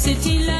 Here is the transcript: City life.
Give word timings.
City 0.00 0.38
life. 0.38 0.59